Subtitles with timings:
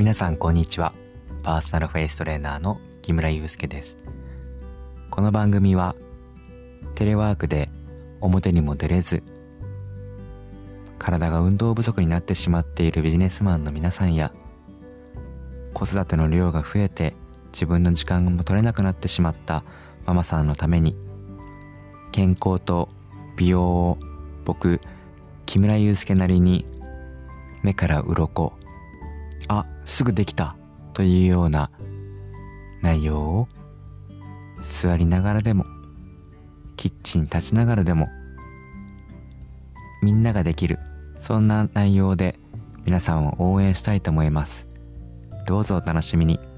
[0.00, 0.94] 皆さんこんにちは。
[1.42, 3.98] パーソナルフェイストレーナーの木村祐介です。
[5.10, 5.94] この番組は
[6.94, 7.68] テレワークで
[8.22, 9.22] 表にも出れず
[10.98, 14.32] 体が運動不足になってしまっているビジネスマンの皆さんや
[15.74, 17.12] 子育ての量が増えて
[17.52, 19.64] 自分の時間も取れなくなってしまった
[20.06, 20.96] ママさんのために
[22.10, 22.88] 健康と
[23.36, 23.98] 美容を
[24.46, 24.80] 僕
[25.44, 26.64] 木村祐介なりに
[27.62, 28.54] 目から鱗
[29.90, 30.56] すぐできた
[30.94, 31.70] というような
[32.80, 33.48] 内容を
[34.62, 35.66] 座りながらでも
[36.76, 38.08] キッチン立ちながらでも
[40.00, 40.78] みんなができる
[41.18, 42.38] そんな内容で
[42.86, 44.66] 皆さんを応援したいと思います。
[45.46, 46.49] どうぞお楽しみに。